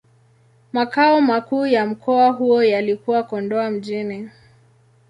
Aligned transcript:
Makao 0.73 1.21
makuu 1.21 1.65
ya 1.65 1.85
mkoa 1.85 2.29
huo 2.31 2.63
yalikuwa 2.63 3.23
Kondoa 3.23 3.71
Mjini. 3.71 4.29